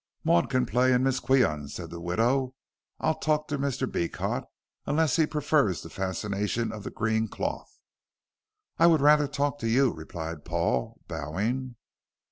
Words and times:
"Maud 0.23 0.49
can 0.49 0.65
play 0.65 0.93
and 0.93 1.03
Miss 1.03 1.19
Qian," 1.19 1.69
said 1.69 1.91
the 1.91 2.01
widow. 2.01 2.55
"I'll 2.99 3.13
talk 3.19 3.47
to 3.49 3.59
Mr. 3.59 3.85
Beecot, 3.87 4.45
unless 4.87 5.17
he 5.17 5.27
prefers 5.27 5.83
the 5.83 5.91
fascination 5.91 6.71
of 6.71 6.81
the 6.83 6.89
green 6.89 7.27
cloth." 7.27 7.77
"I 8.79 8.87
would 8.87 9.01
rather 9.01 9.27
talk 9.27 9.59
to 9.59 9.69
you," 9.69 9.91
replied 9.93 10.43
Paul, 10.43 10.99
bowing. 11.07 11.75